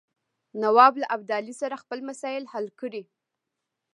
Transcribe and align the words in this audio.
نواب 0.61 0.93
له 1.01 1.07
ابدالي 1.15 1.53
سره 1.61 1.81
خپل 1.83 1.99
مسایل 2.09 2.43
حل 2.53 2.65
کړي. 2.79 3.03